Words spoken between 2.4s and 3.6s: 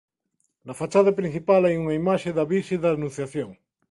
Virxe da Anunciación.